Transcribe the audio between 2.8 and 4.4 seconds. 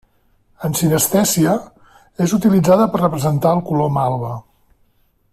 per representar el color malva.